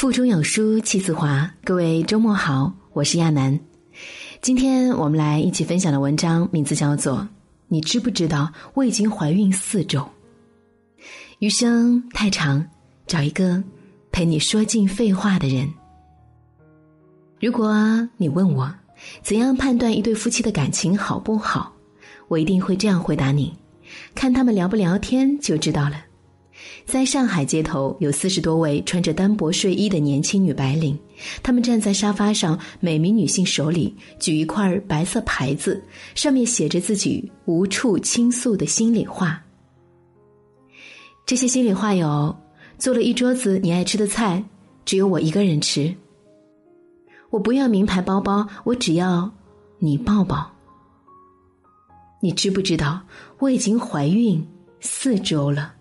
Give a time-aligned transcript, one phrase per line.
[0.00, 3.60] 腹中有书气自华，各位周末好，我是亚楠。
[4.40, 7.18] 今天我们来一起分享的文章名字叫做
[7.68, 10.00] 《你知不知道我已经怀孕四周》。
[11.40, 12.66] 余生太长，
[13.06, 13.62] 找一个
[14.10, 15.70] 陪你说尽废话的人。
[17.38, 18.74] 如果你问我
[19.20, 21.70] 怎样判断一对夫妻的感情好不好，
[22.28, 23.54] 我一定会这样回答你：
[24.14, 26.04] 看他们聊不聊天就知道了。
[26.90, 30.98] 在上海街头，有四十多位穿着单薄睡衣的年轻女白领，
[31.40, 35.80] 她们站在沙发上，每名女性手里举一块白色牌子，
[36.16, 39.40] 上面写着自己无处倾诉的心里话。
[41.24, 42.36] 这些心里话有：
[42.76, 44.44] 做了一桌子你爱吃的菜，
[44.84, 45.94] 只有我一个人吃；
[47.30, 49.30] 我不要名牌包包，我只要
[49.78, 50.50] 你抱抱。
[52.20, 53.00] 你知不知道
[53.38, 54.44] 我已经怀孕
[54.80, 55.74] 四周了？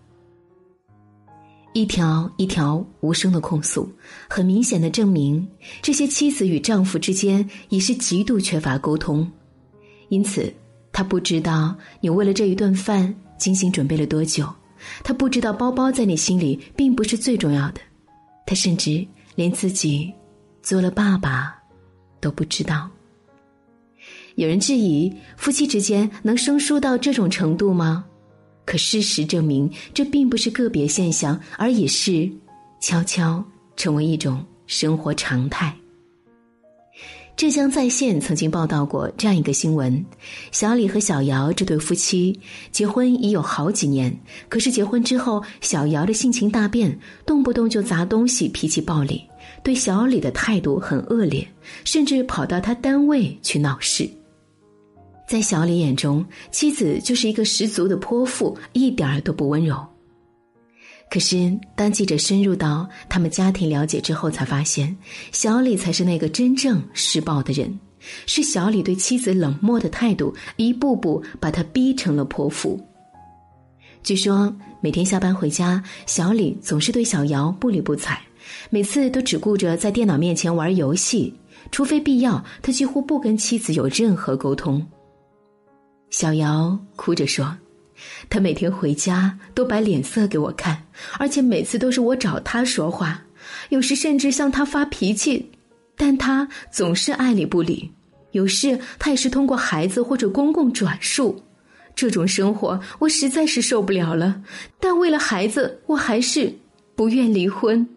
[1.73, 3.89] 一条一条无声的控诉，
[4.28, 5.48] 很明显的证明，
[5.81, 9.30] 这些妻子与丈夫之间已是极度缺乏沟通。
[10.09, 10.52] 因此，
[10.92, 14.52] 他不知道你为了这一顿饭精心准备了多久，
[15.03, 17.80] 他不知道包包在你心里并不是最重要的，
[18.45, 20.11] 他甚至连自己
[20.64, 21.56] 做了爸爸
[22.20, 22.89] 都不知道。
[24.36, 28.06] 有人质疑，夫妻之间能生疏到这种程度吗？
[28.70, 32.30] 可事实证明，这并不是个别现象，而已是
[32.80, 33.44] 悄悄
[33.76, 35.76] 成为一种生活常态。
[37.36, 40.06] 浙江在线曾经报道过这样一个新闻：
[40.52, 42.39] 小李和小姚这对夫妻
[42.70, 44.16] 结婚已有好几年，
[44.48, 46.95] 可是结婚之后，小姚的性情大变，
[47.26, 49.20] 动不动就砸东西，脾气暴戾，
[49.64, 51.48] 对小李的态度很恶劣，
[51.86, 54.08] 甚至跑到他单位去闹事。
[55.30, 59.77] 在小李眼中，妻子就是一个十足的泼妇，一点儿都不温柔。
[61.08, 64.97] 可是，当记者深入到他们家庭了解之后，才发现
[65.31, 67.80] 小李才是那个真正施暴的人，
[68.26, 72.83] 是小李对妻子冷漠的态度，一步步把他逼成了泼妇。
[74.02, 78.20] 据说，每天下班回家，小李总是对小姚不理不睬，
[78.71, 81.31] 每次都只顾着在电脑面前玩游戏，
[81.71, 84.83] 除非必要，他几乎不跟妻子有任何沟通。
[86.09, 87.55] 小姚哭着说
[88.30, 90.83] ：“他每天回家都摆脸色给我看，
[91.17, 93.21] 而且每次都是我找他说话，
[93.70, 95.52] 有时甚至向他发脾气，
[95.95, 97.92] 但他总是爱理不理。
[98.31, 101.43] 有事他也是通过孩子或者公公转述。
[101.95, 104.42] 这种生活我实在是受不了了，
[104.80, 106.53] 但为了孩子，我还是
[106.95, 107.87] 不愿离婚。”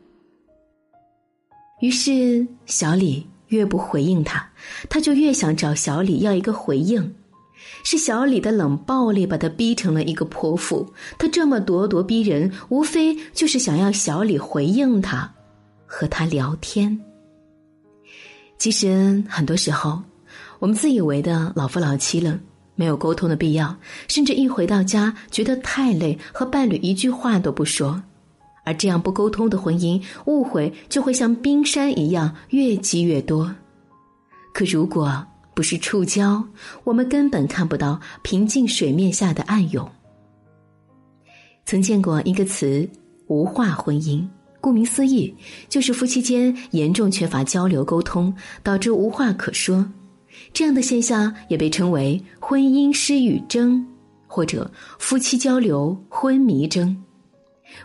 [1.80, 4.48] 于是小李越不回应他，
[4.88, 7.14] 他就越想找小李要一个回应。
[7.84, 10.92] 是小李的冷暴力把他逼成了一个泼妇。
[11.18, 15.32] 他这么咄咄逼人，无非就是想要小李回应他，
[15.86, 16.98] 和他聊天。
[18.58, 20.00] 其实很多时候，
[20.58, 22.38] 我们自以为的老夫老妻了，
[22.76, 28.02] 没有沟通的必要，甚至一回到家觉得太累，和伴侣一句话都不说。
[28.64, 33.52] 而这样不沟通的婚姻，误会就会像冰山一样越积越多。
[34.54, 35.26] 可如果……
[35.54, 36.42] 不是触礁，
[36.84, 39.90] 我们根本看不到平静水面下的暗涌。
[41.64, 42.88] 曾见过一个词
[43.28, 44.26] “无话婚姻”，
[44.60, 45.34] 顾名思义，
[45.68, 49.86] 就是夫妻间严重缺乏交流沟通，导致无话可说。
[50.52, 53.86] 这样的现象也被称为“婚姻失语症”
[54.26, 56.96] 或者“夫妻交流昏迷症”。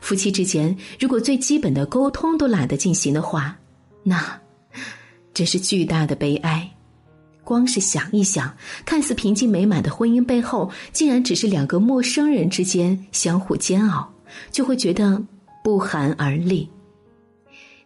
[0.01, 3.57] 夫妻之间如果最基本的沟通都懒得进行的话，
[4.03, 4.41] 那
[5.33, 6.69] 真是巨大的悲哀。
[7.47, 8.53] 光是想一想，
[8.83, 14.05] 看似平静美满的婚姻背后，竟然只是两个陌生人之间相互煎熬，
[14.51, 15.23] 就会觉得
[15.63, 16.69] 不寒而栗。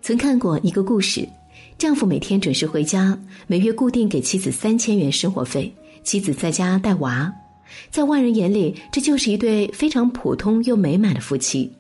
[0.02, 1.30] 曾看过一个故事，
[1.78, 5.72] 丈夫每天准时回家，每月固定给妻子三千元生活费，
[6.04, 7.32] 妻子在家带娃，
[7.92, 11.72] 在外人眼里，这就是一对非常普通又美满的夫妻。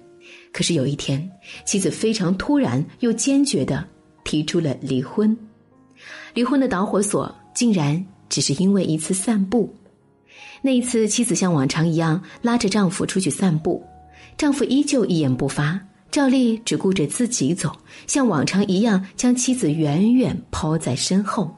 [0.53, 1.27] 可是有一天，
[1.65, 3.83] 妻子非常突然又坚决的
[4.23, 5.35] 提出了离婚，
[6.35, 7.35] 离婚的导火索。
[7.53, 9.73] 竟然只是因为一次散步，
[10.61, 13.83] 那一次妻子像往常一样拉着丈夫出去散步，
[14.37, 17.71] 丈夫依旧一言不发，照例只顾着自己走，
[18.07, 21.53] 像往常一样将妻子远远抛在身后。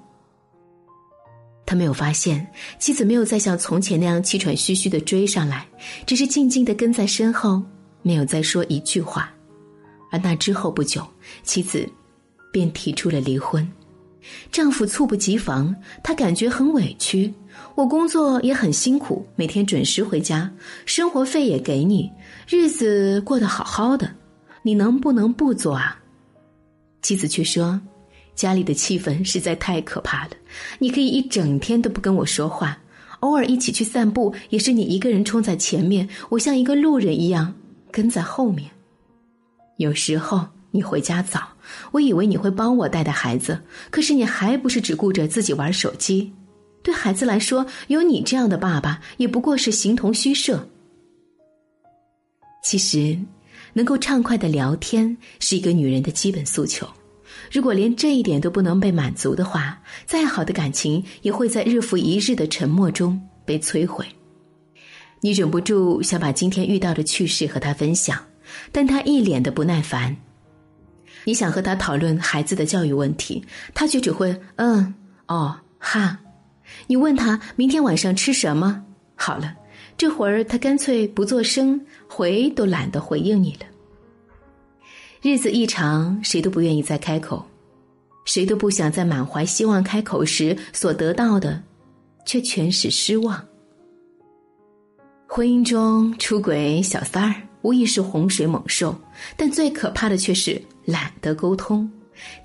[1.66, 2.46] 他没有发现
[2.78, 5.66] 妻子没有再像从前那样气喘吁吁的追上来，
[6.06, 7.64] 只是静静的跟在身后，
[8.02, 9.32] 没有再说一句话。
[10.12, 11.04] 而那之后不久，
[11.44, 11.90] 妻子
[12.52, 13.68] 便提出了离婚。
[14.52, 17.34] 丈夫猝不及防，他感觉很委屈。
[17.76, 20.52] 我工作也很辛苦，每天准时回家，
[20.86, 22.12] 生活费也给你，
[22.48, 24.10] 日子过得好好的，
[24.62, 26.00] 你能不能不做啊？
[27.02, 27.80] 妻子却说
[28.36, 30.32] ：“家里的气氛实在太可怕了，
[30.80, 32.78] 你可以一整天都不跟我说话，
[33.20, 37.54] 偶尔一起去散步，也是你一个人冲在前面，我像一个路人一样
[37.92, 38.70] 跟在后面。
[39.78, 41.48] 有时候你回家早，
[41.92, 46.34] 我以为你会帮我带带孩子，可是你还不是只顾着自己玩手机。
[46.82, 50.68] 对孩子来说，有你这样的爸爸也不过是形同虚设。
[52.64, 53.18] 其实。”
[53.76, 56.88] 能够畅快的聊天是一个女人的基本诉求，
[57.52, 64.06] 如果连这一点都不能被满足的话，再好的感情也会在日复一日的沉默中被摧毁。
[65.22, 68.24] 你忍不住想把今天遇到的趣事和他分享，
[68.72, 70.16] 但他一脸的不耐烦。
[71.26, 73.44] 你想和他讨论孩子的教育问题，
[73.74, 74.94] 他却只会嗯
[75.28, 76.20] 哦哈。
[76.88, 78.84] 你问他明天晚上吃什么，
[79.16, 79.56] 好了。
[79.96, 83.66] 这会儿他干脆不做声，回都懒得回应你了。
[85.22, 87.46] 日子一长，谁都不愿意再开口，
[88.26, 91.62] 谁都不想在满怀希望开口时所得到的，
[92.26, 93.46] 却全是失望。
[95.28, 98.96] 婚姻中出轨小三儿无疑是洪水猛兽，
[99.36, 101.90] 但最可怕的却是懒得沟通。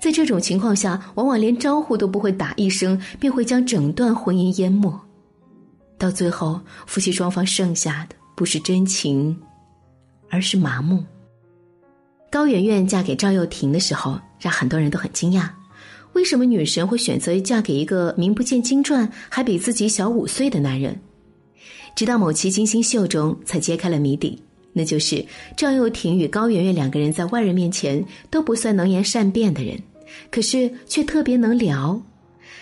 [0.01, 4.99] 在这种情况下，往往连招呼都不会打一声，便会将整段婚姻淹没。
[5.97, 9.37] 到最后，夫妻双方剩下的不是真情，
[10.29, 11.03] 而是麻木。
[12.31, 15.49] 高圆圆嫁给赵又廷的时候，让很多人都很惊讶：
[16.13, 20.99] 为什么女神会选择嫁给一个名不见经传、还比自己小五岁的男人？
[21.95, 24.41] 直到某期金星秀中，才揭开了谜底，
[24.73, 25.25] 那就是
[25.57, 29.77] 赵又廷与高圆圆两个人在外人面前都不算能言善辩的人，
[30.29, 32.01] 可是却特别能聊。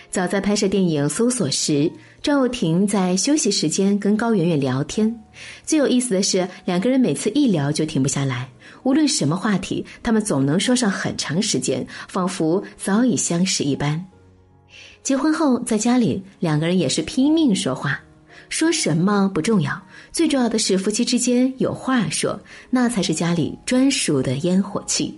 [0.09, 1.91] 早在拍摄电影《搜索》时。
[2.19, 5.23] 赵又廷在休息时间跟高圆圆聊天，
[5.63, 8.49] 最有意思的是，两个人每次一聊就停不下来，
[8.83, 14.03] 无论什么话题，他们总能说上很长时间，仿佛早已相识一般。
[15.03, 18.01] 结婚后，在家里，两个人也是拼命说话，
[18.49, 19.79] 说什么不重要，
[20.11, 22.39] 最重要的是夫妻之间有话说，
[22.69, 25.17] 那才是家里专属的烟火气。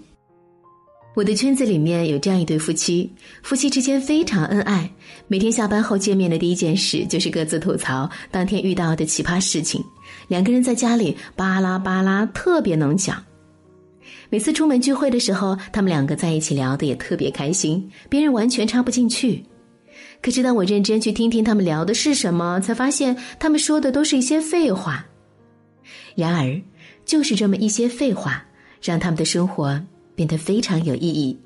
[1.15, 3.11] 我的圈子里面有这样一对夫妻，
[3.43, 4.89] 夫妻之间非常恩爱，
[5.27, 9.83] 每天下班后见面的第一件事就是各自吐槽当天遇到的奇葩事情。
[10.27, 13.21] 两个人在家里巴拉巴拉，特别能讲。
[14.29, 19.43] 每次出门聚会的时候，他们两个在一起聊的也特别开心，别人完全插不进去。
[20.21, 25.05] 可是当我认真去听听他们聊的是什么，才发现他们说的都是一些废话。
[26.15, 26.61] 然而，
[27.05, 28.43] 就是这么一些废话，
[28.81, 29.81] 让他们的生活。
[30.15, 31.39] 变得非常有意义。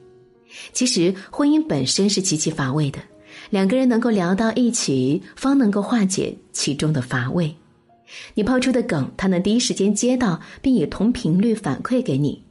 [0.71, 2.97] 其实婚姻本身是极其乏味的，
[3.51, 7.55] 两个人能够聊到一起，方能够化解其中的乏味。
[8.33, 12.43] 你抛出的梗，他能第一时间接到，并以同频率反馈给你。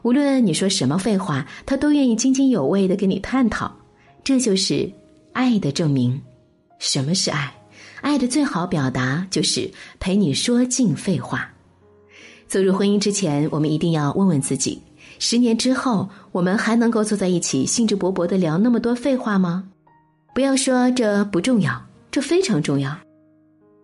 [0.00, 3.70] 无论你说什么废话，他都愿意津津有味的跟你探讨。
[4.24, 4.90] 这就是
[5.36, 6.18] 爱的证明。
[6.78, 7.52] 什么是爱？
[8.00, 11.46] 爱的最好表达就是陪你说尽废话。
[12.48, 14.80] 走入婚姻之前，我们一定要问问自己。
[15.18, 19.68] 十年之后，我们还能够坐在一起，兴致勃勃的聊那么多废话吗？
[20.34, 22.96] 不要说这不重要，这非常重要。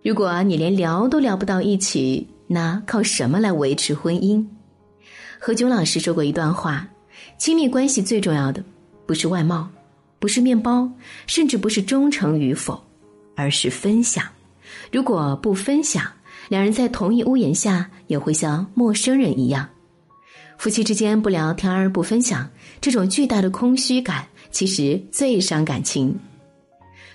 [0.03, 4.43] 如果你连聊都聊不到一起，那靠什么来维持婚姻？
[5.39, 6.89] 何炅老师说过一段话：
[7.37, 8.65] 亲密关系最重要的，
[9.07, 9.69] 不是外貌，
[10.23, 10.89] 不是面包，
[11.27, 12.81] 甚至不是忠诚与否，
[13.35, 14.25] 而是分享。
[14.93, 16.05] 如果不分享，
[16.49, 19.69] 两人在同一屋檐下，也会像陌生人一样。
[20.59, 22.49] 夫妻之间不聊天儿不分享，
[22.81, 26.17] 这种巨大的空虚感其实最伤感情。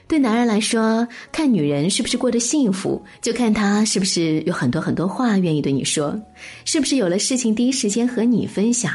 [0.05, 6.19] 对男人来说，看女人是不是过得幸福，就看她是不是有很多很多话愿意对你说，
[6.65, 8.91] 是不是有了事情第一时间和你分享。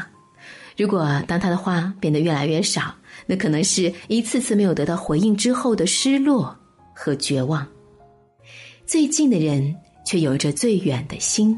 [0.77, 2.93] 如果当他的话变得越来越少，
[3.25, 6.55] 那可能是一次次没有得到回应之后的失落
[6.93, 7.67] 和绝望。
[8.85, 9.75] 最近的人
[10.05, 11.57] 却有着最远的心，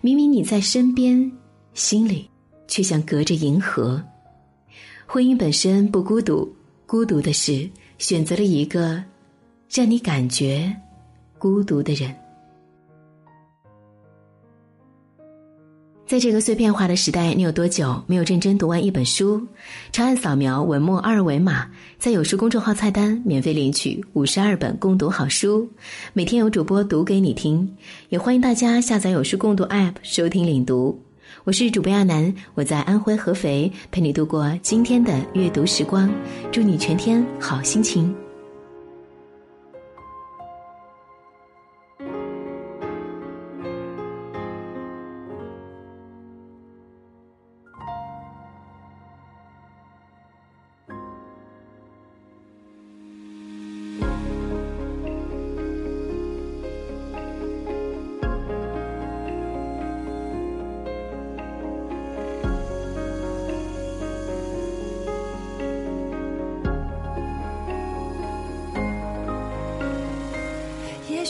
[0.00, 1.30] 明明你在身边，
[1.74, 2.28] 心里。
[2.70, 4.00] 却像隔着银河。
[5.04, 6.48] 婚姻本身不孤独，
[6.86, 9.02] 孤独的是选择了一个
[9.68, 10.72] 让你感觉
[11.36, 12.14] 孤独的人。
[16.10, 19.40] 在这个碎片化的时代，你有多久没有认真读完一本书？
[19.92, 21.68] 长按扫描文末二维码，
[22.00, 25.70] 在有书公众号菜单免费领取五十二本共读好书，
[26.12, 27.76] 每天有主播读给你听。
[28.08, 31.00] 也欢迎大家下载有书共读 App 收听领读。
[31.44, 36.10] 我是主播亚楠，我在安徽合肥陪你度过今天的阅读时光，
[36.50, 38.12] 祝你全天好心情。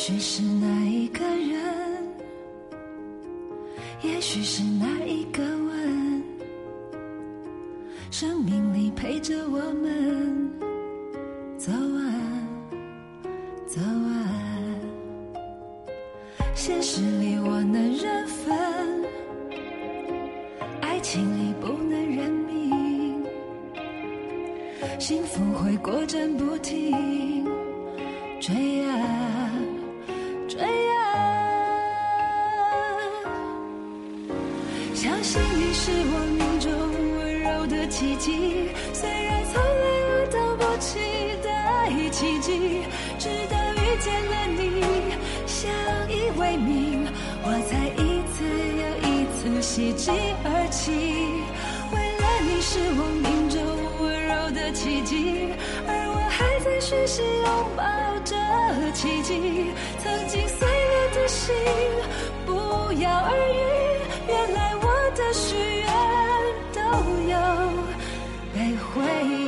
[0.01, 2.09] 也许是那一个人，
[4.01, 6.23] 也许是那一个吻，
[8.11, 10.51] 生命里陪着我们
[11.59, 12.15] 走完，
[13.67, 14.25] 走完。
[16.55, 18.57] 现实里我能认分，
[20.81, 23.23] 爱情里不能认命，
[24.99, 27.45] 幸福会过阵不停，
[28.41, 28.97] 追啊
[38.21, 41.01] 迹，虽然从来我都不期
[41.43, 41.49] 待
[42.11, 42.83] 奇迹，
[43.19, 44.63] 直到遇见了你，
[45.47, 45.71] 相
[46.11, 47.09] 依为命，
[47.43, 48.45] 我才一次
[48.77, 50.11] 又一次喜极
[50.45, 50.93] 而泣。
[51.93, 53.59] 为了你是我命中
[54.01, 55.49] 温柔的奇迹，
[55.89, 57.83] 而我还在学习拥抱
[58.23, 58.37] 着
[58.93, 59.73] 奇迹。
[59.99, 61.55] 曾经碎裂的心，
[62.45, 62.53] 不
[63.01, 63.59] 药而愈，
[64.29, 64.85] 原来我
[65.17, 65.89] 的许愿
[66.75, 66.81] 都
[67.31, 67.35] 有
[69.01, 69.41] 回应。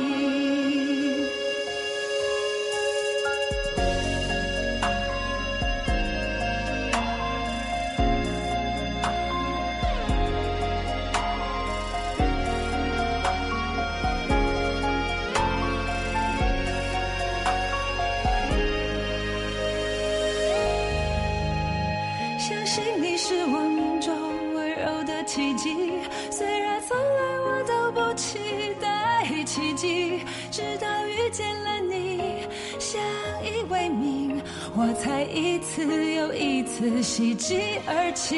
[22.37, 24.13] 相信你是我命中
[24.53, 25.92] 温柔的奇迹，
[29.53, 32.47] 奇迹，直到遇见了你，
[32.79, 32.99] 相
[33.43, 34.41] 依为命，
[34.75, 38.35] 我才一次又一次喜极而泣。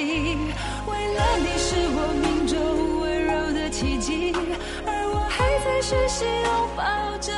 [0.86, 4.34] 为了你是我命中温柔的奇迹，
[4.86, 6.84] 而我还在学习拥抱
[7.20, 7.32] 着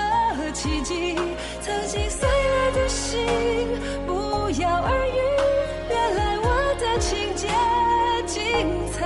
[0.53, 1.15] 奇迹。
[1.61, 3.27] 曾经碎了的心，
[4.07, 5.19] 不药而愈。
[5.87, 6.47] 原来我
[6.79, 7.47] 的情节
[8.25, 9.05] 精彩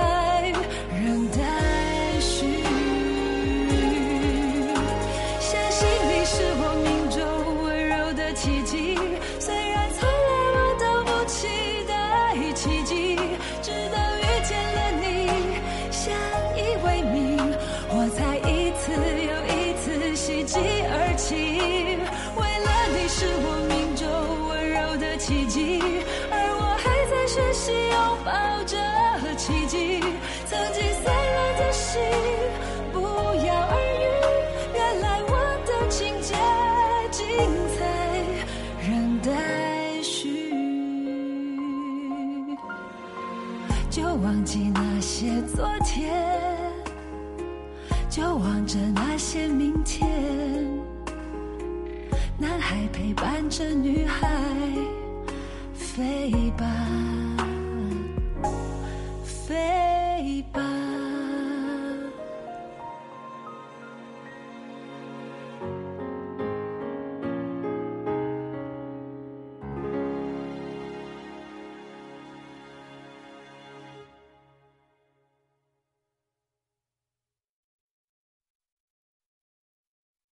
[29.42, 29.98] 奇迹。
[30.46, 32.00] 曾经碎了的心，
[32.92, 33.00] 不
[33.44, 34.04] 药而愈。
[34.72, 35.32] 原来我
[35.66, 36.32] 的情节
[37.10, 37.26] 精
[37.74, 37.76] 彩
[38.88, 40.14] 仍待续。
[43.90, 46.14] 就忘记那些昨天，
[48.08, 50.08] 就望着那些明天。
[52.38, 54.28] 男孩陪伴着女孩
[55.74, 56.30] 飞